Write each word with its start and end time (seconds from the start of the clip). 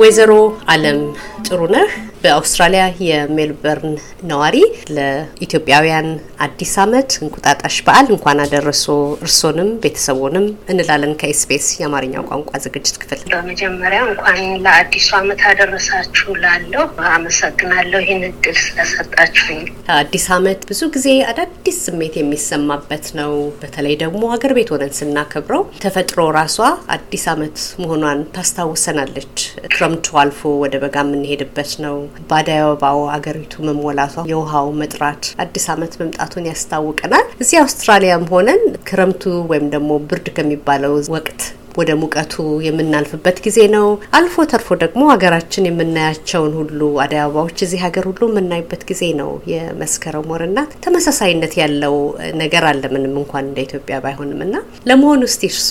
ወይዘሮ 0.00 0.32
አለም 0.66 0.98
ጥሩነህ 1.46 1.90
በአውስትራሊያ 2.22 2.82
የሜልበርን 3.04 3.92
ነዋሪ 4.30 4.56
ለኢትዮጵያውያን 4.96 6.08
አዲስ 6.46 6.72
ዓመት 6.82 7.10
እንቁጣጣሽ 7.20 7.76
በዓል 7.86 8.08
እንኳን 8.14 8.42
አደረሶ 8.44 8.86
እርሶንም 9.24 9.70
ቤተሰቦንም 9.84 10.44
እንላለን 10.72 11.12
ከኤስቢኤስ 11.20 11.68
የአማርኛው 11.78 12.24
ቋንቋ 12.30 12.50
ዝግጅት 12.64 12.96
ክፍል። 13.02 13.20
በመጀመሪያ 13.32 14.00
እንኳን 14.08 14.36
ለአዲሱ 14.66 15.08
ዓመት 15.20 15.40
አደረሳችሁ 15.50 16.34
ላለሁ 16.44 16.84
አመሰግናለሁ 17.12 18.00
ይህን 18.04 18.26
እድል 18.28 18.58
ስለሰጣችሁኝ። 18.64 19.62
አዲስ 19.98 20.26
ዓመት 20.36 20.60
ብዙ 20.70 20.82
ጊዜ 20.96 21.08
አዳዲስ 21.32 21.80
ስሜት 21.86 22.14
የሚሰማበት 22.20 23.08
ነው። 23.20 23.32
በተለይ 23.62 23.96
ደግሞ 24.04 24.22
ሀገር 24.34 24.54
ቤት 24.58 24.72
ሆነን 24.74 24.94
ስናከብረው 25.00 25.64
ተፈጥሮ 25.80 26.20
ራሷ 26.38 26.58
አዲስ 26.96 27.26
ዓመት 27.34 27.56
መሆኗን 27.82 28.22
ታስታውሰናለች። 28.36 29.34
ክረምቱ 29.72 30.06
አልፎ 30.20 30.40
ወደ 30.62 30.76
በጋ 30.84 30.96
የምንሄድበት 31.04 31.72
ነው። 31.80 31.96
በአደይ 32.28 32.60
አበባው 32.62 33.00
አገሪቱ 33.14 33.54
መሞላቷ፣ 33.68 34.14
የውሃው 34.30 34.68
መጥራት 34.80 35.24
አዲስ 35.44 35.66
ዓመት 35.74 35.94
መምጣቱን 36.00 36.48
ያስታውቀናል። 36.50 37.26
እዚህ 37.42 37.58
አውስትራሊያም 37.62 38.28
ሆነን 38.32 38.62
ክረምቱ 38.88 39.22
ወይም 39.50 39.66
ደግሞ 39.74 39.90
ብርድ 40.08 40.28
ከሚባለው 40.36 40.94
ወቅት 41.14 41.40
ወደ 41.76 41.90
ሙቀቱ 42.00 42.34
የምናልፍበት 42.66 43.36
ጊዜ 43.44 43.58
ነው። 43.74 43.86
አልፎ 44.16 44.44
ተርፎ 44.50 44.68
ደግሞ 44.80 45.02
ሀገራችን 45.12 45.68
የምናያቸውን 45.68 46.52
ሁሉ 46.58 46.80
አደይ 47.02 47.20
አበባዎች 47.22 47.58
እዚህ 47.66 47.80
ሀገር 47.84 48.04
ሁሉ 48.10 48.22
የምናይበት 48.30 48.82
ጊዜ 48.90 49.02
ነው። 49.20 49.30
የመስከረም 49.52 50.28
ወርና 50.32 50.56
ተመሳሳይነት 50.84 51.54
ያለው 51.60 51.96
ነገር 52.42 52.64
አለ 52.70 52.82
ምንም 52.94 53.14
እንኳን 53.20 53.44
እንደ 53.46 53.60
ኢትዮጵያ 53.66 53.96
ባይሆንም 54.04 54.40
እና 54.46 54.54
ለመሆኑ 54.90 55.22
እስቲ 55.30 55.42
እርሶ 55.52 55.70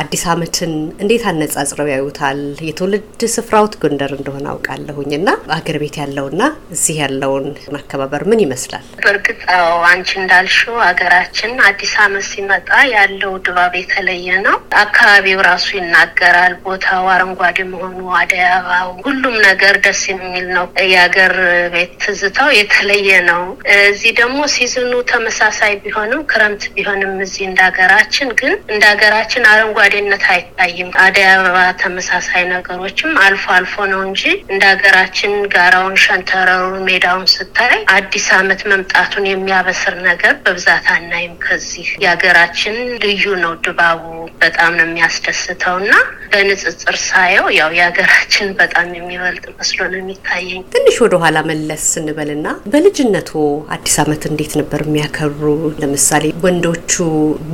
አዲስ 0.00 0.24
ዓመትን 0.32 0.72
እንዴት 1.02 1.24
አነጻጽረው 1.30 1.88
ያዩታል? 1.92 2.40
የትውልድ 2.68 3.02
ስፍራውት 3.34 3.74
ጎንደር 3.82 4.12
እንደሆነ 4.16 4.46
አውቃለሁኝ 4.52 5.10
እና 5.18 5.28
ሀገር 5.54 5.78
ቤት 5.82 5.96
ያለውና 6.02 6.42
እዚህ 6.74 6.96
ያለውን 7.02 7.46
አከባበር 7.78 8.22
ምን 8.30 8.42
ይመስላል? 8.44 8.84
በእርግጥ 9.04 9.38
አዎ፣ 9.56 9.78
አንቺ 9.90 10.10
እንዳልሽው 10.20 10.76
ሀገራችን 10.84 11.32
አዲስ 11.68 11.94
ዓመት 12.04 12.26
ሲመጣ 12.30 12.68
ያለው 12.94 13.32
ድባብ 13.46 13.74
የተለየ 13.78 14.12
ነው። 14.46 14.56
አካባቢ 14.84 15.26
ራሱ 15.44 15.66
ይናገራል። 15.76 16.54
ቦታው 16.64 17.04
አረንጓዴ 17.14 17.58
መሆኑ፣ 17.70 17.98
አደይ 18.18 18.42
አበባው፣ 18.48 18.88
ሁሉም 19.06 19.36
ነገር 19.46 19.74
ደስ 19.84 20.02
የሚል 20.10 20.46
ነው። 20.54 20.64
የሀገር 20.86 21.34
ቤት 21.74 21.92
ትዝታው 22.04 22.48
የተለየ 22.58 23.10
ነው። 23.30 23.42
እዚህ 23.76 24.12
ደግሞ 24.20 24.38
ሲዝኑ 24.54 24.92
ተመሳሳይ 25.10 25.72
ቢሆንም 25.84 26.22
ክረምት 26.30 26.64
ቢሆንም 26.74 27.12
እዚህ 27.24 27.44
እንደ 27.48 27.60
ሀገራችን 27.68 28.28
ግን 28.40 28.54
እንደ 28.72 28.82
ሀገራችን 28.92 29.48
አረንጓዴነት 29.50 30.24
አይታይም። 30.32 30.90
አደይ 31.04 31.28
አበባ 31.32 31.56
ተመሳሳይ 31.82 32.44
ነገሮችም 32.54 33.12
አልፎ 33.24 33.44
አልፎ 33.56 33.74
ነው 33.92 34.00
እንጂ 34.08 34.22
እንደ 34.52 34.62
ሀገራችን 34.72 35.32
ጋራውን፣ 35.54 35.96
ሸንተረሩን፣ 36.04 36.78
ሜዳውን 36.88 37.26
ስታይ 37.34 37.62
አዲስ 37.94 38.26
ዓመት 38.38 38.60
መምጣቱን 38.70 39.24
የሚያበስር 39.28 39.94
ነገር 40.08 40.34
በብዛት 40.44 40.86
አናይም። 40.94 41.12
ከዚህ 41.44 41.72
የሀገራችን 42.04 42.76
ልዩ 43.04 43.24
ነው 43.42 43.52
ድባቡ 43.64 44.02
በጣም 44.42 44.70
ነው 44.76 44.86
የሚያስ 44.86 45.16
ደስተው 45.24 45.76
እና 45.82 45.92
በንጽጽር 46.32 46.96
ሳየው 47.04 47.46
ያው 47.56 47.70
የሀገራችን 47.76 48.48
በጣም 48.60 48.86
የሚበልጥ 48.96 49.44
መስሎ 49.58 49.80
ነው 49.90 49.98
የሚታየኝ። 50.00 50.62
ትንሽ 50.74 50.96
ወደ 51.04 51.14
ኋላ 51.22 51.38
መለስ 51.50 51.82
ስንበልና 51.92 52.46
በልጅነቱ 52.72 53.30
አዲስ 53.76 53.96
ዓመት 54.04 54.22
እንዴት 54.30 54.52
ነበር 54.60 54.80
የሚያከብሩ? 54.86 55.46
ለምሳሌ 55.82 56.24
ወንዶቹ 56.44 56.92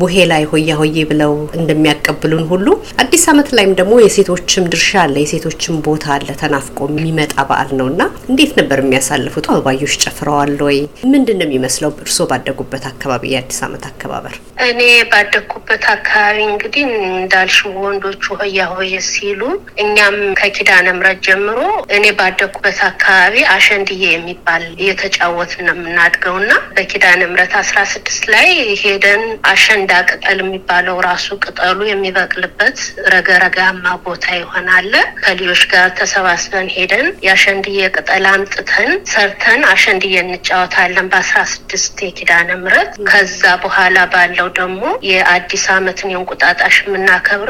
ቡሄ 0.00 0.14
ላይ 0.32 0.44
ሆያ 0.53 0.70
ሆዬ 0.81 0.97
ብለው 1.10 1.34
እንደሚያቀብሉን 1.60 2.44
ሁሉ 2.53 2.66
አዲስ 3.04 3.25
ዓመት 3.32 3.50
ላይም 3.56 3.75
ደግሞ 3.81 3.94
የሴቶችም 4.02 4.69
ድርሻ 4.72 4.91
አለ፣ 5.04 5.16
የሴቶችም 5.25 5.76
ቦታ 5.88 6.06
አለ። 6.16 6.28
ተናፍቆ 6.42 6.78
የሚመጣ 6.92 7.34
በዓል 7.50 7.70
ነው 7.81 7.88
እና 7.92 8.02
እንዴት 8.31 8.52
ነበር 8.60 8.78
የሚያሳልፉት? 8.82 9.47
አበባዮች 9.52 9.94
ጨፍረዋል 10.04 10.38
ወይ? 10.66 10.78
ምንድን 11.12 11.38
ነው 11.41 11.47
የሚመስለው 11.48 11.92
እርስዎ 12.04 12.26
ባደጉበት 12.31 12.84
አካባቢ 12.92 13.22
የአዲስ 13.32 13.60
ዓመት 13.66 13.84
አከባበር? 13.91 14.34
እኔ 14.66 14.81
ባደግኩበት 15.12 15.84
አካባቢ 15.94 16.38
እንግዲህ 16.50 16.82
እንዳልሽ 17.20 17.59
ወንዶቹ 17.78 18.25
ሆያ 18.41 18.66
ሲሉ 19.09 19.43
እኛም 19.82 20.16
ከኪዳነ 20.41 20.87
ምሕረት 20.97 21.21
ጀምሮ 21.26 21.59
እኔ 21.97 22.04
ባደግኩበት 22.19 22.78
አካባቢ 22.88 23.09
አሸንድዬ 23.54 24.03
የሚባል 24.10 24.65
እየተጫወትን 24.75 25.65
ነው 25.69 25.76
የምናድገው 25.76 26.37
እና 26.43 26.53
በኪዳነ 26.76 27.20
ምሕረት 27.31 27.54
አስራ 27.60 27.78
ስድስት 27.93 28.25
ላይ 28.34 28.49
ሄደን 28.82 29.22
አሸንዳ 29.53 29.93
ቅጠል 30.10 30.38
የሚባለው 30.43 30.97
ራሱ 31.09 31.28
ቅጠሉ 31.44 31.78
የሚበቅልበት 31.91 32.78
ረገረጋማ 33.15 33.69
ቦታ 34.04 34.26
ይሆናል። 34.41 34.91
ከልጆች 35.22 35.62
ጋር 35.72 35.88
ተሰባስበን 36.00 36.69
ሄደን 36.76 37.06
የአሸንድዬ 37.26 37.78
ቅጠል 37.97 38.25
አምጥተን 38.31 38.93
ሰርተን 39.12 39.62
አሸንድዬ 39.72 40.15
እንጫወታለን 40.25 41.09
በአስራ 41.12 41.38
ስድስት 41.53 41.97
የኪዳነ 42.04 42.50
ምሕረት 42.60 42.93
ከዛ 43.10 43.28
በኋላ 43.65 43.78
ባለው 44.12 44.49
ደግሞ 44.59 44.81
የአዲስ 45.09 45.65
ዓመትን 45.75 46.12
የእንቁጣጣሽ 46.12 46.76
የምናከብረው 46.82 47.50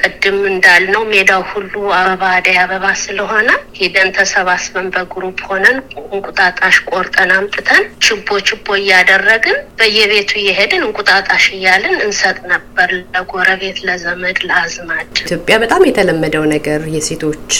ቅድም 0.00 0.38
እንዳልነው 0.50 1.02
ሜዳው 1.10 1.42
ሁሉ 1.50 1.72
አበባ 1.98 2.22
አደይ 2.36 2.56
አበባ 2.62 2.86
ስለሆነ 3.02 3.48
ሄደን 3.78 4.10
ተሰባስበን 4.16 4.88
በ 4.94 5.07
group 5.07 5.40
ሆነን 5.48 5.76
እንቁጣጣሽ 6.10 6.76
ቆርጠን 6.90 7.30
አምጥተን 7.36 7.84
ችቦ 8.06 8.38
ችቦ 8.48 8.66
እያደረግን 8.80 9.58
በየቤቱ 9.80 10.30
እየሄድን 10.40 10.84
እንቁጣጣሽ 10.86 11.44
እያልን 11.56 11.96
እንሰጥ 12.06 12.36
ነበር 12.52 12.90
ለጎረቤት፣ 13.14 13.78
ለዘመድ፣ 13.88 14.38
ለአዝማድ። 14.48 15.08
ኢትዮጵያ 15.24 15.56
በጣም 15.64 15.86
የተለመደው 15.88 16.44
ነገር 16.54 16.80
የሴቶች 16.94 17.52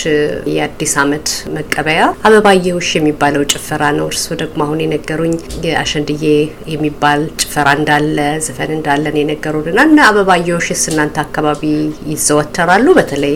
የአዲስ 0.53 0.93
ዓመት 1.03 1.27
መቀበያ 1.57 2.01
አበባየሁሽ 2.27 2.89
የሚባለው 2.97 3.45
ጭፈራ 3.53 3.83
ነው። 3.97 4.07
እርስዎ 4.11 4.37
ደግሞ 4.41 4.59
አሁን 4.67 4.83
የነገሩኝ 4.83 5.35
የአሸንድዬ 5.65 6.25
የሚባል 6.73 7.21
ጭፈራ 7.41 7.67
እንዳለ 7.79 8.17
ዘፈን 8.47 8.71
እንዳለን 8.77 9.19
የነገሩንና 9.21 9.79
እና 9.89 9.99
አበባየሁሽስ 10.09 10.83
እናንተ 10.91 11.17
አካባቢ 11.25 11.63
ይዘወተራሉ? 12.11 12.87
በተለይ 12.97 13.35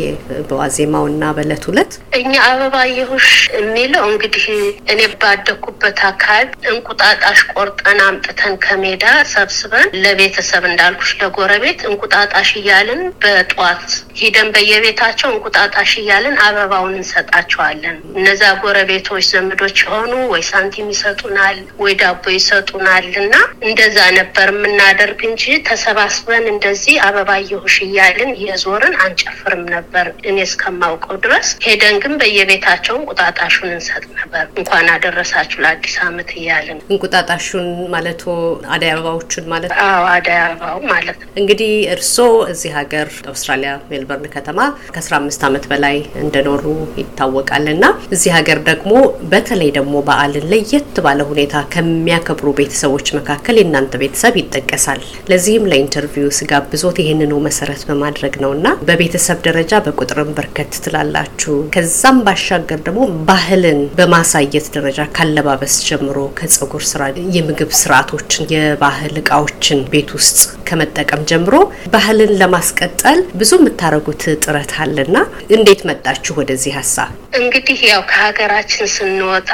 በዋዜማው 0.50 1.06
እና 1.12 1.24
በእለት 1.36 1.64
ሁለት 1.70 1.92
እኛ 2.20 2.34
አበባየሁሽ 2.50 3.28
የሚለው 3.58 4.04
እንግዲህ 4.12 4.46
እኔ 4.92 5.02
ባደኩበት 5.22 6.00
አካባቢ 6.10 6.24
እንቁጣጣሽ 6.72 7.40
ቆርጠን 7.54 8.00
አምጥተን 8.06 8.54
ከሜዳ 8.66 9.04
ሰብስበን 9.34 9.88
ለቤተሰብ 10.04 10.64
እንዳልኩሽ 10.70 11.12
ለጎረቤት 11.22 11.80
እንቁጣጣሽ 11.90 12.50
እያልን 12.62 13.02
በጧት 13.24 13.88
ሂደን 14.20 14.50
በየቤታቸው 14.56 15.30
እንቁጣጣሽ 15.34 15.92
እያልን 16.02 16.36
አበባውን 16.46 16.94
እንሰጣቸዋለን። 16.98 17.98
እነዛ 18.18 18.44
ጎረቤቶች 18.64 19.26
ዘመዶች 19.34 19.78
የሆኑ 19.86 20.14
ወይ 20.34 20.44
ሳንቲም 20.50 20.90
ይሰጡናል 20.94 21.58
ወይ 21.84 21.94
ዳቦ 22.02 22.24
ይሰጡናል 22.36 22.92
እና 23.22 23.34
እንደዛ 23.68 23.98
ነበር 24.20 24.48
የምናደርግ 24.56 25.20
እንጂ 25.30 25.44
ተሰባስበን 25.70 26.46
እንደዚህ 26.52 26.96
አበባየሁሽ 27.08 27.76
እያልን 27.86 28.25
የዞርን 28.44 28.96
አንጨፍርም 29.04 29.64
ነበር 29.74 30.08
እኔ 30.30 30.38
እስከማውቀው 30.48 31.18
ድረስ። 31.26 31.48
ሄደን 31.66 31.96
ግን 32.04 32.14
በየቤታቸው 32.22 32.96
እንቁጣጣሹን 33.00 33.70
እንሰጥ 33.76 34.04
ነበር። 34.18 34.46
እንኳን 34.60 34.90
አደረሳችሁ 34.96 35.58
ለአዲስ 35.64 35.96
ዓመት 36.06 36.30
እያልን 36.38 36.80
እንቁጣጣሹን 36.90 37.68
ማለት 37.96 38.22
አደይ 38.76 38.92
አበባዎቹን 38.94 39.48
ማለት 39.54 39.72
አዎ፣ 39.86 40.04
አደይ 40.14 40.40
አበባው 40.42 40.80
ማለት 40.92 41.18
ነው። 41.22 41.30
እንግዲህ 41.42 41.74
እርስዎ 41.96 42.14
እዚህ 42.54 42.72
ሀገር 42.78 43.08
አውስትራሊያ 43.32 43.54
ሜልበርን 43.90 44.28
ከተማ 44.36 44.60
ከአስራ 44.90 45.14
አምስት 45.20 45.42
ዓመት 45.48 45.66
በላይ 45.72 45.96
እንደኖሩ 46.24 46.64
ይታወቃል 47.02 47.68
እና 47.74 47.86
እዚህ 48.16 48.32
ሀገር 48.38 48.60
ደግሞ 48.70 48.94
በተለይ 49.32 49.72
ደግሞ 49.76 49.96
በዓልን 50.08 50.48
ለየት 50.52 50.74
ባለ 51.06 51.22
ሁኔታ 51.30 51.44
ከሚያከብሩ 51.74 52.48
ቤተሰቦች 52.60 53.08
መካከል 53.18 53.56
የእናንተ 53.60 53.94
ቤተሰብ 54.02 54.36
ይጠቀሳል። 54.42 55.02
ለዚህም 55.30 55.70
ለኢንተርቪው 55.72 56.30
ስጋብዞት 56.40 56.98
ይህንኑ 57.02 57.34
መሰረት 57.46 57.82
በማድረግ 57.88 58.14
ነው 58.36 58.52
እና 58.56 58.68
በቤተሰብ 58.88 59.38
ደረጃ 59.46 59.80
በቁጥርም 59.86 60.30
በርከት 60.38 60.74
ትላላችሁ። 60.86 61.56
ከዛም 61.76 62.18
ባሻገር 62.26 62.80
ደግሞ 62.86 63.00
ባህልን 63.30 63.80
በማሳየት 63.98 64.68
ደረጃ 64.76 65.08
ካለባበስ 65.18 65.76
ጀምሮ 65.88 66.18
ከጸጉር 66.40 66.84
ስራ፣ 66.92 67.02
የምግብ 67.38 67.72
ስርዓቶችን፣ 67.80 68.48
የባህል 68.56 69.16
እቃዎችን 69.22 69.82
ቤት 69.92 70.12
ውስጥ 70.18 70.38
ከመጠቀም 70.70 71.26
ጀምሮ 71.32 71.56
ባህልን 71.96 72.34
ለማስቀጠል 72.42 73.20
ብዙ 73.40 73.52
የምታደርጉት 73.60 74.24
ጥረት 74.44 74.74
አለና 74.82 75.18
እንዴት 75.58 75.82
መጣችሁ 75.90 76.34
ወደዚህ 76.40 76.74
ሀሳብ? 76.80 77.10
እንግዲህ 77.40 77.80
ያው 77.90 78.02
ከሀገራችን 78.12 78.88
ስንወጣ 78.96 79.50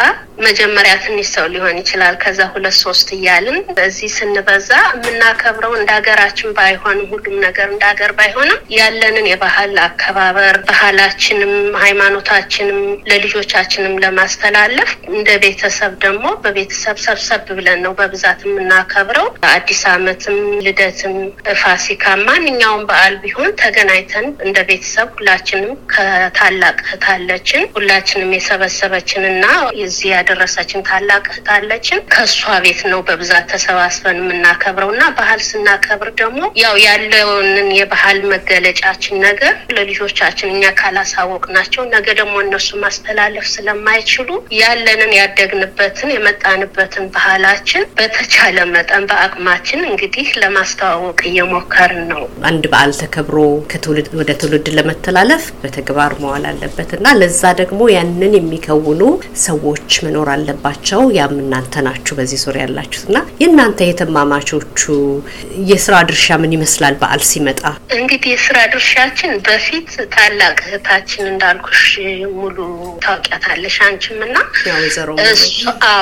መጀመሪያ 0.46 0.94
ትንሽ 1.04 1.28
ሰው 1.36 1.46
ሊሆን 1.54 1.76
ይችላል። 1.82 2.16
ከዛ 2.24 2.40
ሁለት 2.54 2.76
ሶስት 2.82 3.08
እያልን 3.16 3.58
በዚህ 3.78 4.10
ስንበዛ 4.16 4.70
የምናከብረው 4.98 5.74
እንደ 5.80 5.90
ሀገራችን 5.98 6.56
ባይሆንም 6.58 7.10
ሁሉም 7.14 7.36
ነገር 7.46 7.68
እንደ 7.74 7.84
ሀገር 7.92 8.12
ባይሆንም 8.42 8.62
ያለንን 8.76 9.26
የባህል 9.30 9.74
አከባበር 9.84 10.56
ባህላችንም 10.68 11.52
ሃይማኖታችንም 11.82 12.80
ለልጆቻችንም 13.10 13.94
ለማስተላለፍ 14.04 14.90
እንደ 15.10 15.30
ቤተሰብ 15.44 15.92
ደግሞ 16.06 16.26
በቤተሰብ 16.44 16.98
ሰብሰብ 17.06 17.42
ብለን 17.58 17.80
ነው 17.86 17.94
በብዛት 18.00 18.40
የምናከብረው። 18.46 19.28
አዲስ 19.52 19.82
ዓመትም 19.92 20.38
ልደትም 20.66 21.14
ፋሲካ 21.62 22.16
ማንኛውም 22.24 22.88
በዓል 22.90 23.18
ቢሆን 23.24 23.52
ተገናኝተን 23.62 24.28
እንደ 24.46 24.58
ቤተሰብ 24.70 25.12
ሁላችንም 25.18 25.76
ከታላቅ 25.94 26.76
እህት 26.86 27.06
አለችን 27.14 27.70
ሁላችንም 27.78 28.34
የሰበሰበችን 28.38 29.30
እና 29.32 29.46
እዚህ 29.84 30.10
ያደረሰችን 30.16 30.86
ታላቅ 30.90 31.24
እህት 31.32 31.50
አለችን። 31.58 32.04
ከእሷ 32.14 32.42
ቤት 32.66 32.84
ነው 32.92 33.02
በብዛት 33.08 33.48
ተሰባስበን 33.54 34.20
የምናከብረው 34.24 34.92
እና 34.96 35.04
ባህል 35.20 35.42
ስናከብር 35.50 36.12
ደግሞ 36.22 36.42
ያው 36.62 36.76
ያለውንን 36.88 37.72
የባህል 37.80 38.20
መገለጫችን 38.32 39.16
ነገር 39.26 39.54
ለልጆቻችን 39.76 40.52
እኛ 40.54 40.64
ካላሳወቅ 40.80 41.44
ናቸው 41.56 41.84
ነገ 41.94 42.08
ደግሞ 42.20 42.36
እነሱ 42.44 42.70
ማስተላለፍ 42.84 43.46
ስለማይችሉ 43.54 44.30
ያለንን 44.62 45.12
ያደግንበትን 45.20 46.14
የመጣንበትን 46.16 47.06
ባህላችን 47.16 47.86
በተቻለ 47.98 48.58
መጠን 48.74 49.06
በአቅማችን 49.12 49.82
እንግዲህ 49.92 50.28
ለማስተዋወቅ 50.44 51.20
እየሞከርን 51.32 52.04
ነው። 52.12 52.24
አንድ 52.50 52.64
በዓል 52.72 52.94
ተከብሮ 53.02 53.38
ከትውልድ 53.72 54.10
ወደ 54.20 54.32
ትውልድ 54.42 54.68
ለመተላለፍ 54.78 55.44
በተግባር 55.62 56.14
መዋል 56.22 56.46
አለበት 56.52 56.92
እና 56.98 57.08
ለዛ 57.22 57.44
ደግሞ 57.62 57.82
ያንን 57.96 58.36
የሚከውኑ 58.38 59.02
ሰዎች 59.46 59.70
መኖር 60.06 60.30
አለባቸው። 60.34 60.80
ያም 61.18 61.36
እናንተ 61.44 61.84
ናችሁ 61.86 62.14
በዚህ 62.18 62.40
ዙሪያ 62.44 62.64
ያላችሁት 62.66 63.08
እና 63.10 63.20
የእናንተ 63.42 63.80
የተማማቾቹ 63.90 64.82
የስራ 65.72 65.96
ድርሻ 66.10 66.38
ምን 66.42 66.54
ይመስላል? 66.56 66.96
በዓል 67.02 67.22
ሲመጣ 67.30 67.62
እንግዲህ 67.98 68.21
የስራ 68.26 68.58
ድርሻችን 68.72 69.32
በፊት 69.46 69.90
ታላቅ 70.14 70.58
እህታችን 70.64 71.24
እንዳልኩሽ 71.30 71.84
ሙሉ 72.36 72.58
ታውቂያታለሽ 73.04 73.76
አንቺም 73.86 74.20
እና 74.26 74.38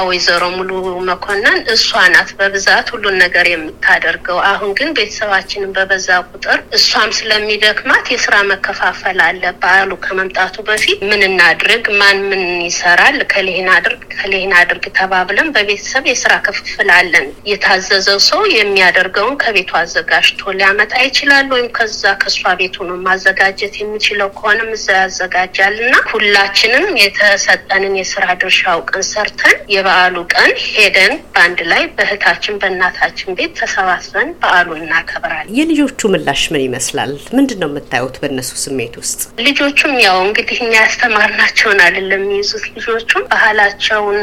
ወይዘሮ 0.10 0.44
ሙሉ 0.56 0.71
መኮንን 1.10 1.57
እሷ 1.74 2.01
ናት 2.13 2.30
በብዛት 2.39 2.88
ሁሉን 2.94 3.18
ነገር 3.24 3.48
የምታደርገው። 3.51 4.39
አሁን 4.50 4.71
ግን 4.80 4.89
ቤተሰባችንን 4.98 5.74
በበዛ 5.77 6.10
ቁጥር 6.31 6.60
እሷም 6.80 7.13
ስለሚደክማት 7.19 8.12
የስራ 8.13 8.36
መከፋፈል 8.51 9.19
አለ። 9.27 9.44
በዓሉ 9.62 9.92
ከመምጣቱ 10.06 10.57
በፊት 10.69 11.00
ምን 11.10 11.24
እናድርግ፣ 11.30 11.88
ማን 12.01 12.19
ምን 12.30 12.44
ይሰራል፣ 12.68 13.19
ከሌህን 13.33 13.69
አድርግ 13.77 14.04
ከሌህን 14.16 14.54
አድርግ 14.60 14.86
ተባብለን 15.00 15.54
በቤተሰብ 15.56 16.06
የስራ 16.10 16.33
ክፍፍል 16.48 16.89
አለን። 16.98 17.27
የታዘዘው 17.50 18.19
ሰው 18.30 18.42
የሚያደርገውን 18.56 19.39
ከቤቱ 19.44 19.71
አዘጋጅቶ 19.80 20.51
ሊያመጣ 20.60 20.94
ይችላል፣ 21.07 21.48
ወይም 21.54 21.69
ከዛ 21.77 22.04
ከእሷ 22.19 22.53
ቤቱ 22.59 22.75
ነው 22.89 22.97
ማዘጋጀት 23.06 23.75
የሚችለው 23.79 24.29
ከሆነም 24.38 24.71
እዛ 24.75 24.88
ያዘጋጃል 25.00 25.75
እና 25.83 25.95
ሁላችንም 26.11 26.85
የተሰጠንን 27.03 27.95
የስራ 28.00 28.25
ድርሻ 28.41 28.61
አውቀን 28.73 29.06
ሰርተን 29.09 29.57
የበዓሉ 29.73 30.15
ቀን 30.33 30.51
ሄደን 30.67 31.13
በአንድ 31.33 31.61
ላይ 31.71 31.83
በእህታችን 31.95 32.59
በእናታችን 32.61 33.35
ቤት 33.39 33.53
ተሰባስበን 33.59 34.29
በዓሉን 34.41 34.81
እናከብራለን። 34.83 35.53
የልጆቹ 35.59 36.01
ምላሽ 36.13 36.44
ምን 36.53 36.63
ይመስላል? 36.65 37.13
ምንድን 37.38 37.59
ነው 37.63 37.69
የምታዩት 37.71 38.15
በእነሱ 38.21 38.51
ስሜት 38.63 38.94
ውስጥ? 39.01 39.19
ልጆቹም 39.47 39.95
ያው 40.06 40.17
እንግዲህ 40.27 40.59
እኛ 40.65 40.73
ያስተማርናቸውን 40.81 41.79
አይደለም 41.85 42.21
የሚይዙት 42.21 42.65
ልጆቹም 42.75 43.23
ባህላቸውን 43.31 44.19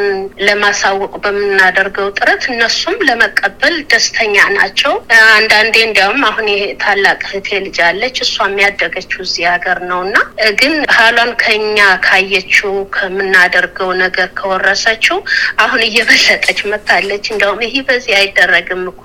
ለማሳወቅ 0.46 1.12
በምናደርገው 1.24 2.08
ጥረት 2.18 2.44
እነሱም 2.52 2.98
ለመቀበል 3.08 3.76
ደስተኛ 3.90 4.36
ናቸው። 4.56 4.92
አንዳንዴ 5.36 5.74
እንዲያውም 5.86 6.22
አሁን 6.28 6.46
ይሄ 6.52 6.62
ታላቅ 6.82 7.20
እህቴ 7.28 7.48
ልጅ 7.66 7.75
አለች 7.86 8.16
እሷም 8.24 8.54
ያደገችው 8.62 9.20
እዚህ 9.26 9.44
ሀገር 9.52 9.78
ነው 9.90 10.00
እና 10.06 10.16
ግን 10.60 10.74
ባህሏን 10.88 11.32
ከኛ 11.42 11.78
ካየችው 12.06 12.72
ከምናደርገው 12.96 13.90
ነገር 14.02 14.28
ከወረሰችው 14.38 15.18
አሁን 15.64 15.80
እየበለጠች 15.86 16.60
መታለች። 16.70 17.24
እንደውም 17.32 17.60
ይህ 17.66 17.76
በዚህ 17.88 18.14
አይደረግም 18.20 18.82
እኮ 18.92 19.02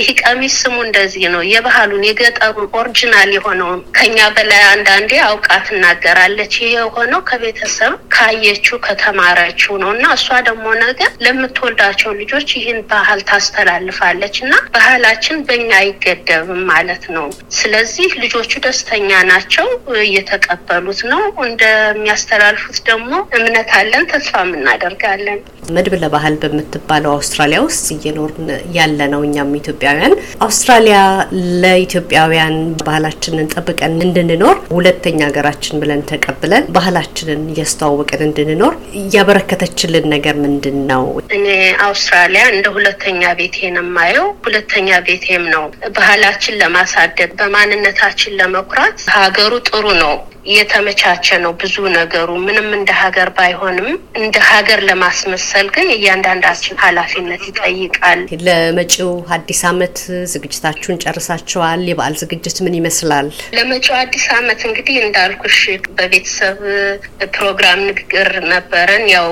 ይህ 0.00 0.08
ቀሚስ 0.22 0.56
ስሙ 0.62 0.76
እንደዚህ 0.86 1.24
ነው፣ 1.34 1.42
የባህሉን 1.52 2.06
የገጠሩን 2.08 2.68
original 2.80 3.30
የሆነውን 3.36 3.80
ከኛ 3.98 4.18
በላይ 4.36 4.62
አንዳንዴ 4.72 5.12
አውቃ 5.28 5.48
ትናገራለች። 5.68 6.54
ይህ 6.60 6.70
የሆነው 6.76 7.20
ከቤተሰብ 7.30 7.92
ካየችው 8.14 8.76
ከተማረችው 8.86 9.74
ነው 9.82 9.90
እና 9.94 10.06
እሷ 10.16 10.28
ደግሞ 10.48 10.66
ነገር 10.82 11.10
ለምትወልዳቸው 11.24 12.10
ልጆች 12.20 12.48
ይህን 12.56 12.80
ባህል 12.90 13.20
ታስተላልፋለች 13.30 14.36
እና 14.44 14.54
ባህላችን 14.74 15.44
በኛ 15.48 15.70
አይገደብም 15.80 16.62
ማለት 16.70 17.04
ነው። 17.14 17.26
ስለዚህ 17.58 18.09
ልጆቹ 18.20 18.52
ደስተኛ 18.64 19.10
ናቸው፣ 19.30 19.66
እየተቀበሉት 20.02 21.00
ነው። 21.10 21.22
እንደሚያስተላልፉት 21.46 22.78
ደግሞ 22.88 23.10
እምነት 23.38 23.70
አለን፣ 23.78 24.04
ተስፋም 24.12 24.52
እናደርጋለን። 24.58 25.40
መድብለ 25.68 26.04
ባህል 26.12 26.34
በምትባለው 26.42 27.12
አውስትራሊያ 27.14 27.58
ውስጥ 27.66 27.86
እየኖርን 27.94 28.48
ያለ 28.76 29.00
ነው። 29.12 29.20
እኛም 29.26 29.50
ኢትዮጵያውያን 29.58 30.14
አውስትራሊያ 30.46 30.98
ለኢትዮጵያውያን 31.64 32.56
ባህላችንን 32.82 33.50
ጠብቀን 33.54 33.94
እንድንኖር 34.06 34.56
ሁለተኛ 34.74 35.20
ሀገራችን 35.28 35.80
ብለን 35.82 36.02
ተቀብለን 36.10 36.66
ባህላችንን 36.76 37.42
እያስተዋወቅን 37.52 38.24
እንድንኖር 38.28 38.74
እያበረከተችልን 39.00 40.08
ነገር 40.14 40.34
ምንድን 40.44 40.78
ነው? 40.90 41.04
እኔ 41.36 41.46
አውስትራሊያ 41.86 42.42
እንደ 42.54 42.66
ሁለተኛ 42.76 43.22
ቤቴ 43.40 43.58
ነው 43.76 43.84
የማየው። 43.86 44.26
ሁለተኛ 44.46 44.88
ቤቴም 45.08 45.44
ነው። 45.54 45.64
ባህላችን 45.98 46.58
ለማሳደግ 46.62 47.30
በማንነታችን 47.40 48.36
ለመኩራት 48.40 48.98
ሀገሩ 49.16 49.52
ጥሩ 49.70 49.86
ነው 50.02 50.14
የተመቻቸ 50.50 51.26
ነው። 51.42 51.52
ብዙ 51.60 51.74
ነገሩ 51.96 52.28
ምንም 52.44 52.68
እንደ 52.76 52.90
ሀገር 53.00 53.28
ባይሆንም 53.38 53.88
እንደ 54.20 54.36
ሀገር 54.50 54.80
ለማስመሰል 55.52 55.68
ግን 55.76 55.88
እያንዳንዳችን 55.94 56.80
ኃላፊነት 56.82 57.42
ይጠይቃል። 57.48 58.20
ለመጪው 58.46 59.10
አዲስ 59.36 59.60
ዓመት 59.70 59.96
ዝግጅታችሁን 60.32 61.00
ጨርሳችኋል? 61.04 61.80
የበዓል 61.90 62.14
ዝግጅት 62.22 62.58
ምን 62.64 62.74
ይመስላል? 62.78 63.28
ለመጪው 63.56 63.96
አዲስ 64.02 64.26
ዓመት 64.36 64.60
እንግዲህ 64.68 64.96
እንዳልኩሽ 65.02 65.58
በቤተሰብ 65.96 66.58
ፕሮግራም 67.36 67.80
ንግግር 67.88 68.30
ነበረን 68.52 69.04
ያው 69.16 69.28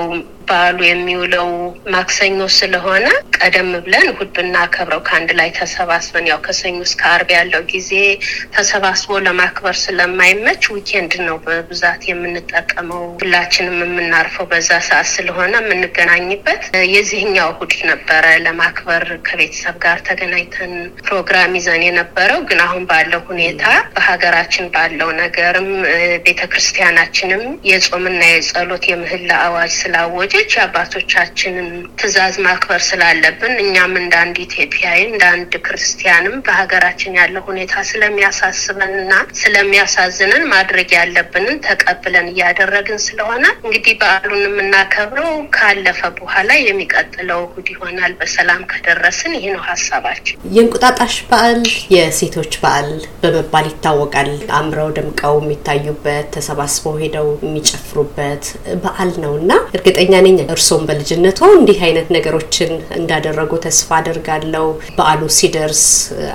በዓሉ 0.49 0.79
የሚውለው 0.85 1.47
ማክሰኞ 1.93 2.39
ስለሆነ 2.57 3.05
ቀደም 3.39 3.69
ብለን 3.83 4.07
እሁድ 4.11 4.29
ብናከብረው 4.37 5.01
ከአንድ 5.07 5.31
ላይ 5.39 5.49
ተሰባስበን 5.57 6.25
ያው 6.29 6.39
ከሰኞ 6.45 6.77
እስከ 6.87 7.01
አርብ 7.11 7.29
ያለው 7.35 7.63
ጊዜ 7.71 7.91
ተሰባስቦ 8.55 9.19
ለማክበር 9.25 9.75
ስለማይመች 9.83 10.63
weekend 10.73 11.13
ነው 11.27 11.37
በብዛት 11.45 12.01
የምንጠቀመው። 12.09 13.03
ሁላችንም 13.19 13.77
የምናርፈው 13.83 14.47
በዛ 14.51 14.69
ሰዓት 14.89 15.09
ስለሆነ 15.13 15.53
የምንገናኝበት 15.61 16.63
የዚህኛው 16.93 17.49
እሁድ 17.53 17.73
ነበረ 17.91 18.25
ለማክበር 18.45 19.05
ከቤተሰብ 19.27 19.75
ጋር 19.83 19.97
ተገናኝተን 20.09 20.73
ፕሮግራም 21.03 21.55
ይዘን 21.59 21.83
የነበረው። 21.87 22.41
ግን 22.49 22.61
አሁን 22.65 22.83
ባለው 22.89 23.21
ሁኔታ 23.29 23.63
በሀገራችን 23.95 24.67
ባለው 24.75 25.09
ነገርም 25.21 25.69
ቤተ 26.25 26.41
ክርስቲያናችንም 26.51 27.41
የጾምና 27.69 28.21
የጸሎት 28.29 28.85
የምህላ 28.89 29.31
አዋጅ 29.45 29.73
ስላወጀ 29.79 30.33
የአባቶቻችንን 30.39 31.67
ትዕዛዝ 31.99 32.35
ማክበር 32.45 32.81
ስላለብን 32.85 33.53
እኛም 33.63 33.93
እንደ 34.01 34.13
አንድ 34.21 34.37
ኢትዮጵያዊ 34.45 34.99
እንደ 35.07 35.23
አንድ 35.31 35.53
ክርስቲያንም 35.65 36.35
በሀገራችን 36.45 37.17
ያለው 37.19 37.43
ሁኔታ 37.49 37.73
ስለሚያሳስበን 37.89 38.93
እና 39.01 39.13
ስለሚያሳዝንን 39.41 40.43
ማድረግ 40.53 40.89
ያለብንን 40.97 41.57
ተቀብለን 41.67 42.27
እያደረግን 42.31 42.99
ስለሆነ 43.07 43.43
እንግዲህ 43.63 43.95
በዓሉን 44.01 44.43
የምናከብረው 44.47 45.29
ካለፈ 45.57 46.01
በኋላ 46.19 46.49
የሚቀጥለው 46.61 47.41
እሁድ 47.47 47.67
ይሆናል። 47.73 48.13
በሰላም 48.19 48.63
ከደረስን 48.71 49.35
ይህ 49.37 49.49
ነው 49.55 49.63
ሀሳባችን። 49.69 50.39
የእንቁጣጣሽ 50.55 51.17
በዓል 51.29 51.61
የሴቶች 51.95 52.53
በዓል 52.63 52.89
በመባል 53.21 53.67
ይታወቃል። 53.71 54.31
አምረው 54.59 54.89
ደምቀው 54.97 55.35
የሚታዩበት 55.41 56.27
ተሰባስበው 56.35 56.97
ሄደው 57.01 57.27
የሚጨፍሩበት 57.43 58.45
በዓል 58.83 59.11
ነው 59.23 59.33
እና 59.41 59.51
እርግጠኛ 59.75 60.13
ነኝ 60.19 60.37
እርስዎም 60.47 60.83
በልጅነቶ 60.87 61.39
እንዲህ 61.55 61.79
አይነት 61.85 62.07
ነገሮችን 62.15 62.71
እንዳደረጉ 62.97 63.51
ተስፋ 63.65 63.89
አደርጋለሁ። 63.97 64.65
በዓሉ 64.97 65.21
ሲደርስ 65.37 65.83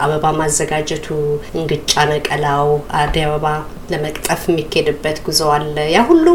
አበባ 0.04 0.32
ማዘጋጀቱ፣ 0.38 1.06
እንግጫ 1.58 1.92
ነቀላው፣ 2.10 2.68
አደይ 3.00 3.24
አበባ 3.28 3.46
ለመቅጠፍ 3.90 4.42
የሚካሄድበት 4.48 5.18
ጉዞ 5.26 5.40
አለ። 5.54 5.76
ያ 5.94 6.02
ሁሉ 6.10 6.26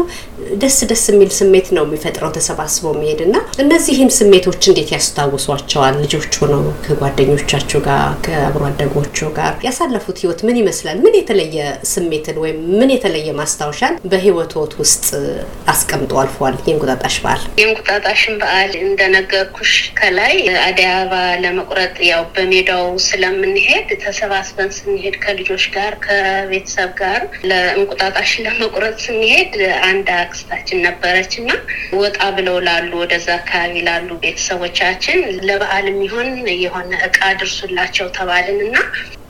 ደስ 0.56 0.76
ደስ 0.90 1.02
የሚል 1.10 1.30
ስሜት 1.36 1.66
ነው 1.76 1.84
የሚፈጥረው 1.86 2.30
ተሰባስበው 2.36 2.92
መሄድ 2.98 3.20
እና 3.24 3.36
እነዚህን 3.62 4.10
ስሜቶች 4.16 4.62
እንዴት 4.70 4.90
ያስታውሷቸዋል? 4.94 5.94
ልጆች 6.04 6.32
ሆነው 6.42 6.62
ከጓደኞቻቸው 6.84 7.80
ጋር 7.86 8.04
ከአብሮ 8.24 8.62
አደጎቹ 8.68 9.28
ጋር 9.38 9.52
ያሳለፉት 9.66 10.18
ህይወት 10.22 10.40
ምን 10.48 10.58
ይመስላል? 10.60 10.98
ምን 11.04 11.14
የተለየ 11.20 11.58
ስሜትን 11.92 12.38
ወይም 12.42 12.58
ምን 12.80 12.92
የተለየ 12.94 13.28
ማስታወሻን 13.40 13.98
በህይወቶት 14.12 14.72
ውስጥ 14.82 15.06
አስቀምጦ 15.72 16.12
አልፏል? 16.22 16.56
የእንቁጣጣሽ 16.68 17.16
በዓል 17.24 17.42
የእንቁጣጣሽን 17.60 18.36
በዓል 18.42 18.72
እንደነገርኩሽ 18.84 19.74
ከላይ 20.00 20.34
አደይ 20.66 20.88
አበባ 20.92 21.14
ለመቁረጥ 21.44 21.96
ያው 22.10 22.24
በሜዳው 22.34 22.86
ስለምንሄድ 23.08 23.88
ተሰባስበን 24.04 24.70
ስንሄድ 24.78 25.16
ከልጆች 25.24 25.66
ጋር 25.76 25.92
ከቤተሰብ 26.06 26.90
ጋር 27.00 27.20
ለእንቁጣጣሽ 27.50 28.32
ለመቁረጥ 28.46 28.96
ስንሄድ 29.06 29.54
አንድ 29.90 30.08
አክስታችን 30.42 30.78
ነበረች 30.84 31.32
እና 31.40 31.50
ወጣ 31.98 32.18
ብለው 32.36 32.54
ላሉ 32.66 32.90
ወደዛ 33.00 33.26
አካባቢ 33.36 33.72
ላሉ 33.88 34.08
ቤተሰቦቻችን 34.22 35.18
ለበዓል 35.48 35.86
የሚሆን 35.90 36.28
የሆነ 36.62 36.92
እቃ 37.08 37.18
ድርሱላቸው 37.40 38.06
ተባልን 38.16 38.60
እና 38.66 38.76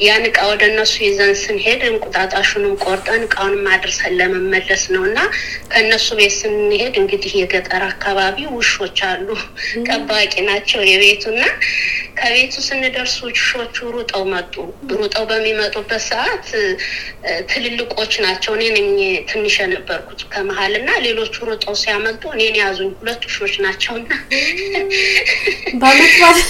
ያን 0.00 0.25
እቃ 0.29 0.38
ወደ 0.50 0.62
እነሱ 0.71 0.95
ይዘን 1.05 1.33
ስንሄድ 1.40 1.81
እንቁጣጣሹንም 1.88 2.76
ቆርጠን 2.85 3.25
እቃውንም 3.26 3.67
አድርሰን 3.73 4.14
ለመመለስ 4.21 4.85
ነው 4.95 5.02
እና 5.09 5.19
ከእነሱ 5.73 6.09
ቤት 6.21 6.35
ስንሄድ 6.38 6.95
እንግዲህ 7.02 7.33
የገጠር 7.40 7.85
አካባቢ 7.90 8.38
ውሾች 8.55 9.00
አሉ፣ 9.11 9.29
ጠባቂ 9.88 10.33
ናቸው 10.49 10.83
የቤቱና 10.90 11.43
ከቤቱ 12.21 12.55
ስንደርስ 12.67 13.15
ውሾቹ 13.25 13.77
ሩጠው 13.95 14.25
መጡ። 14.33 14.55
ሩጠው 14.95 15.25
በሚመጡበት 15.31 16.03
ሰዓት 16.09 16.47
ትልልቆች 17.50 18.12
ናቸው። 18.25 18.53
እኔ 18.57 18.65
ነኝ 18.77 18.89
ትንሽ 19.31 19.55
የነበርኩት 19.62 20.21
ከመሀል 20.33 20.75
እና 20.81 20.91
ሌሎቹ 21.07 21.35
ሩጠው 21.50 21.75
ሲያመልጡ 21.83 22.23
እኔን 22.35 22.57
ያዙኝ። 22.62 22.91
ሁለት 23.00 23.23
ውሾች 23.29 23.55
በአመት 25.81 26.12
በዓል 26.19 26.41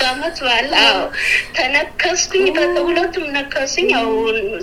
በአመት 0.00 0.36
በዓል 0.44 0.70
አዎ 0.82 0.98
ተነከስኩኝ። 1.56 2.46
ሁለቱም 2.88 3.26
ነከሱኝ። 3.36 3.88
ያው 3.96 4.08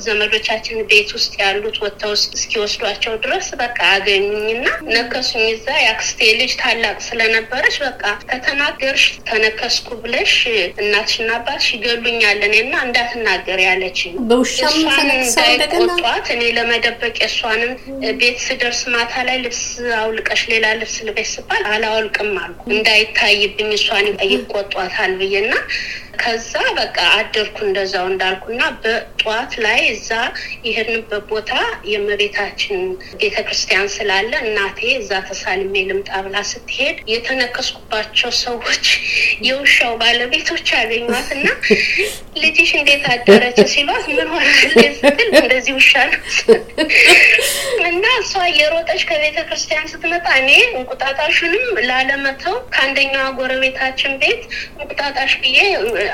ዘመዶቻችን 0.05 0.77
ቤት 0.89 1.09
ውስጥ 1.17 1.33
ያሉት 1.43 1.77
ወጥተው 1.83 2.13
እስኪወስዷቸው 2.33 3.13
ድረስ 3.23 3.47
በቃ 3.61 3.79
አገኙኝና 3.93 4.65
ነከሱኝ። 4.93 5.45
እዛ 5.55 5.67
የአክስቴ 5.83 6.19
ልጅ 6.39 6.51
ታላቅ 6.61 6.97
ስለነበረች 7.07 7.77
በቃ 7.83 8.01
ከተናገርሽ 8.25 9.05
ተነከስኩ 9.27 9.87
ብለሽ 10.23 10.41
እናትሽና 10.81 11.29
አባትሽ 11.37 11.65
ይገሉኛል። 11.73 12.37
እኔና 12.47 12.73
እንዳትናገር 12.85 13.59
ያለችኝ 13.63 14.13
ተነክሰው 14.91 15.47
እንደገና 15.47 15.87
እንዳይቆጧት 15.87 16.27
እኔ 16.35 16.43
ለመደበቅ 16.57 17.15
የእሷንም 17.21 17.71
ቤት 18.21 18.37
ስደርስ 18.45 18.81
ማታ 18.93 19.13
ላይ 19.27 19.37
ልብስ 19.43 19.61
አውልቀሽ 19.97 20.41
ሌላ 20.53 20.65
ልብስ 20.79 20.95
ልበሽ 21.07 21.29
ስባል 21.35 21.63
አላወልቅም 21.71 22.31
አልኩ። 22.43 22.61
እንዳይታይብኝ 22.75 23.71
እሷን 23.77 24.07
ይቆጧታል 24.31 25.13
ብዬና 25.19 25.51
ከዛ 26.13 26.51
በቃ 26.77 26.97
አደርኩ 27.17 27.57
እንደዛው 27.65 28.05
እንዳልኩና 28.09 28.61
በጠዋት 28.81 29.53
ላይ 29.65 29.79
እዛ 29.93 30.09
የሄድንበት 30.67 31.23
ቦታ 31.31 31.51
የእመቤታችን 31.89 32.81
ቤተ 33.21 33.35
ክርስቲያን 33.47 33.87
ስላለ 33.95 34.31
እናቴ 34.45 34.79
እዛ 34.99 35.11
ተሳልሜ 35.27 35.83
ልምጣ 35.89 36.21
ብላ 36.25 36.37
ስትሄድ 36.51 36.97
የተነከስኩባቸው 37.13 38.31
ሰዎች 38.43 38.85
የውሻው 39.47 39.93
ባለቤቶች 40.01 40.67
ያገኟት 40.77 41.29
እና 41.37 41.47
ልጅሽ 42.43 42.71
እንዴት 42.79 43.05
አደረች 43.13 43.59
ሲሏት 43.73 44.05
ምን 44.11 44.29
ሆናለች 44.33 44.69
ስትል 44.99 45.29
እንደዚህ 45.41 45.73
ውሻ 45.79 45.93
ነው 46.07 46.19
እና 47.89 48.05
እሷ 48.21 48.33
እየሮጠች 48.49 49.01
ከቤተ 49.09 49.37
ክርስቲያን 49.47 49.89
ስትመጣ 49.91 50.27
እኔ 50.41 50.49
እንቁጣጣሹንም 50.71 51.67
ላለመተው 51.89 52.55
ከአንደኛዋ 52.73 53.25
ጎረቤታችን 53.39 54.13
ቤት 54.23 54.41
እንቁጣጣሽ 54.73 55.33
ብዬ 55.43 55.59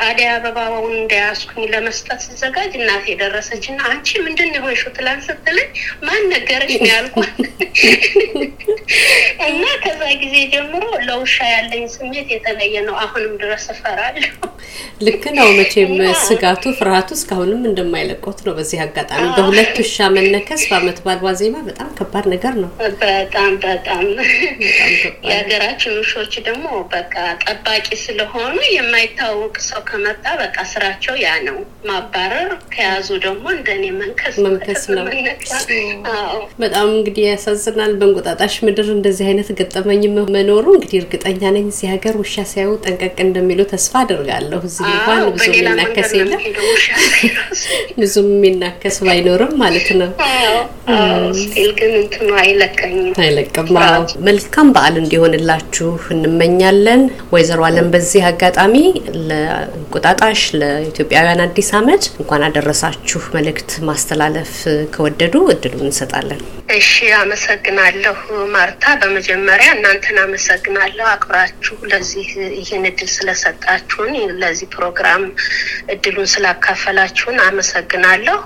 አደይ 0.03 0.27
አበባውን 0.33 0.93
እንደያዝኩኝ 0.99 1.63
ለመስጠት 1.73 2.19
ስዘጋጅ 2.25 2.71
እናቴ 2.79 3.15
ደረሰች 3.21 3.63
እና 3.71 3.79
አንቺ 3.91 4.07
ምንድን 4.25 4.47
ነው 4.51 4.59
የሆንሽው 4.61 4.91
ትላንት 4.97 5.23
ስትለኝ 5.27 5.67
ማን 6.05 6.23
ነገረች 6.33 6.71
ነው 6.79 6.87
ያልኳት። 6.91 7.35
እና 9.47 9.65
ከዛ 9.83 10.01
ጊዜ 10.21 10.35
ጀምሮ 10.53 10.85
ለውሻ 11.07 11.35
ያለኝ 11.51 11.83
ስሜት 11.93 12.27
የተለየ 12.33 12.75
ነው። 12.87 12.95
አሁንም 13.03 13.33
ድረስ 13.41 13.65
እፈራለሁ። 13.73 14.31
ልክ 15.05 15.23
ነው። 15.37 15.47
መቼም 15.59 15.91
ስጋቱ 16.23 16.71
ፍርሃቱ 16.79 17.09
እስካሁንም 17.17 17.61
እንደማይለቆት 17.69 18.39
ነው። 18.47 18.53
በዚህ 18.57 18.79
አጋጣሚ 18.85 19.23
በሁለት 19.37 19.77
ውሻ 19.81 20.07
መነከስ 20.15 20.63
በአመት 20.69 20.97
በዓል 21.03 21.21
ዋዜማ 21.27 21.61
በጣም 21.69 21.89
ከባድ 21.99 22.25
ነገር 22.33 22.55
ነው። 22.63 22.71
በጣም 23.03 23.53
በጣም 23.65 24.03
የሀገራችን 25.29 25.95
ውሾች 26.01 26.35
ደግሞ 26.49 26.67
በቃ 26.93 27.15
ጠባቂ 27.45 27.87
ስለሆኑ 28.03 28.57
የማይታወቅ 28.75 29.55
ሰው 29.69 29.78
ከመጣ 29.89 30.25
በቃ 30.41 30.57
ስራቸው 30.71 31.15
ያ 31.21 31.29
ነው፣ 31.45 31.57
ማባረር። 31.89 32.51
ከያዙ 32.73 33.07
ደግሞ 33.25 33.45
እንደኔ 33.55 33.83
መንከስ 33.99 34.35
መንከስ 34.45 34.83
ነው። 34.91 35.05
በጣም 36.61 36.87
እንግዲህ 36.95 37.23
ያሳዝናል። 37.27 37.93
በእንቁጣጣሽ 37.99 38.55
ምድር 38.67 38.87
እንደዚህ 38.95 39.25
አይነት 39.29 39.49
ገጠመኝ 39.59 40.01
መኖሩ 40.35 40.65
እንግዲህ 40.75 40.97
እርግጠኛ 41.01 41.41
ነኝ 41.55 41.67
እዚህ 41.71 41.87
ሀገር 41.93 42.15
ውሻ 42.21 42.45
ሲያዩ 42.51 42.71
ጠንቀቅ 42.85 43.15
እንደሚሉ 43.25 43.59
ተስፋ 43.71 43.93
አደርጋለሁ። 44.03 44.61
እዚህ 44.69 44.85
እንኳን 44.91 45.21
ብዙ 45.35 45.47
የሚናከስ 45.51 46.11
የለም 46.17 46.43
ብዙም 47.99 48.29
የሚናከስ 48.33 48.97
ባይኖርም 49.05 49.53
ማለት 49.61 49.89
ነው። 50.01 50.11
still 51.39 51.69
ግን 51.79 51.91
እንትኑ 51.99 52.29
አይለቀኝም 52.41 53.09
አይለቅም። 53.23 53.67
መልካም 54.29 54.67
በዓል 54.75 54.95
እንዲሆንላችሁ 55.01 55.89
እንመኛለን። 56.15 57.01
ወይዘሮ 57.33 57.61
አለም 57.69 57.87
በዚህ 57.93 58.23
አጋጣሚ 58.29 58.75
ለእንቁጣጣሽ 59.71 60.41
ለኢትዮጵያውያን 60.59 61.41
አዲስ 61.45 61.69
ዓመት 61.79 62.03
እንኳን 62.19 62.45
አደረሳችሁ 62.47 63.21
መልእክት 63.35 63.71
ማስተላለፍ 63.89 64.53
ከወደዱ 64.93 65.35
እድሉን 65.53 65.85
እንሰጣለን። 65.87 66.41
እሺ፣ 66.75 66.89
አመሰግናለሁ 67.19 68.15
ማርታ። 68.53 68.83
በመጀመሪያ 69.01 69.69
እናንተን 69.75 70.17
አመሰግናለሁ 70.23 71.05
አክብራችሁ 71.13 71.75
ለዚህ 71.91 72.27
ይህን 72.59 72.83
እድል 72.89 73.09
ስለሰጣችሁን 73.15 74.11
ለዚህ 74.41 74.67
ፕሮግራም 74.75 75.23
እድሉን 75.93 76.29
ስላካፈላችሁን 76.33 77.39
አመሰግናለሁ። 77.47 78.37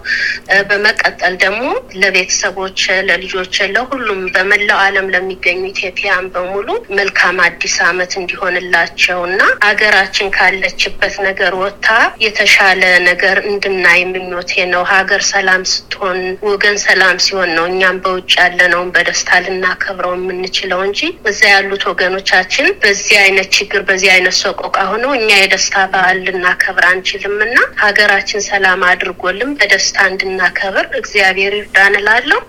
በመቀጠል 0.70 1.36
ደግሞ 1.44 1.64
ለቤተሰቦች፣ 2.04 2.80
ለልጆች፣ 3.10 3.58
ለሁሉም 3.76 4.22
በመላው 4.36 4.80
ዓለም 4.86 5.12
ለሚገኙ 5.16 5.62
ኢትዮጵያን 5.74 6.26
በሙሉ 6.36 6.68
መልካም 6.98 7.38
አዲስ 7.48 7.76
ዓመት 7.90 8.12
እንዲሆንላቸው 8.22 9.20
እና 9.30 9.42
ሀገራችን 9.68 10.34
ካለችበት 10.38 11.13
ነገር 11.24 11.54
ወጥታ 11.60 11.88
የተሻለ 12.24 12.82
ነገር 13.08 13.38
እንድናይ 13.50 14.02
ምኞቴ 14.10 14.52
ነው። 14.72 14.84
ሀገር 14.92 15.22
ሰላም 15.30 15.64
ስትሆን፣ 15.72 16.20
ወገን 16.48 16.78
ሰላም 16.84 17.18
ሲሆን 17.26 17.52
ነው 17.58 17.66
እኛም 17.72 17.98
በውጭ 18.04 18.32
ያለነውን 18.40 18.92
በደስታ 18.96 19.40
ልናከብረው 19.46 20.14
የምንችለው 20.18 20.82
እንጂ 20.88 21.02
እዛ 21.32 21.42
ያሉት 21.54 21.84
ወገኖቻችን 21.92 22.68
በዚህ 22.84 23.18
አይነት 23.24 23.50
ችግር 23.58 23.82
በዚህ 23.88 24.12
አይነት 24.16 24.38
ሰቆቃ 24.42 24.78
ሆነው 24.92 25.14
እኛ 25.18 25.30
የደስታ 25.40 25.76
በዓል 25.94 26.20
ልናከብር 26.28 26.86
አንችልም 26.90 27.38
እና 27.48 27.58
ሀገራችን 27.84 28.48
ሰላም 28.50 28.84
አድርጎልን 28.90 29.54
በደስታ 29.60 29.98
እንድናከብር 30.12 30.88
እግዚአብሔር 31.02 31.54
ይርዳን 31.58 31.96
እላለሁ። 32.00 32.42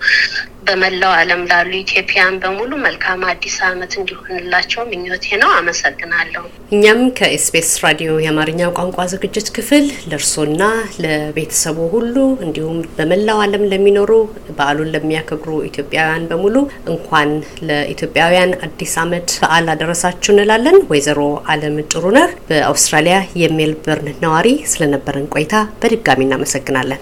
በመላው 0.67 1.11
ዓለም 1.17 1.41
ላሉ 1.49 1.71
ኢትዮጵያን 1.79 2.35
በሙሉ 2.43 2.71
መልካም 2.85 3.21
አዲስ 3.31 3.55
ዓመት 3.67 3.93
እንዲሆንላቸው 3.99 4.81
ምኞቴ 4.91 5.25
ነው። 5.41 5.49
አመሰግናለሁ። 5.57 6.43
እኛም 6.75 7.01
ከኤስቢኤስ 7.17 7.71
ራዲዮ 7.83 8.11
የአማርኛ 8.21 8.69
ቋንቋ 8.77 9.05
ዝግጅት 9.13 9.49
ክፍል 9.57 9.85
ለእርሶና 10.09 10.61
ለቤተሰቡ 11.03 11.77
ሁሉ 11.93 12.15
እንዲሁም 12.45 12.77
በመላው 12.97 13.39
ዓለም 13.45 13.65
ለሚኖሩ 13.71 14.11
በዓሉን 14.57 14.91
ለሚያከብሩ 14.95 15.49
ኢትዮጵያውያን 15.69 16.27
በሙሉ 16.31 16.55
እንኳን 16.93 17.31
ለኢትዮጵያውያን 17.69 18.53
አዲስ 18.67 18.95
ዓመት 19.03 19.29
በዓል 19.43 19.67
አደረሳችሁ 19.73 20.31
እንላለን። 20.35 20.79
ወይዘሮ 20.91 21.19
አለም 21.47 21.77
ጥሩነህ 21.91 22.31
በአውስትራሊያ 22.49 23.17
የሜልበርን 23.41 23.83
ነዋሪ 24.25 24.47
ስለነበረን 24.71 25.29
ቆይታ 25.35 25.53
በድጋሚ 25.81 26.21
እናመሰግናለን። 26.27 27.01